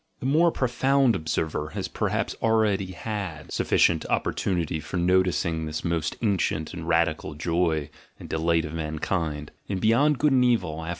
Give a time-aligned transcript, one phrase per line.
[0.19, 6.15] The more profound observer has per haps already had sufficient opportunity for noticing this most
[6.23, 10.89] ancient and radical joy and delight of mankind; in Beyond Good and Evil, Aph.